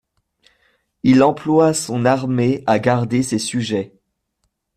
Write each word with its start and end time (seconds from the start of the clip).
Il 1.03 1.21
emploie 1.21 1.75
son 1.75 2.05
armée 2.05 2.63
à 2.65 2.79
garder 2.79 3.21
ses 3.21 3.37
sujets. 3.37 3.93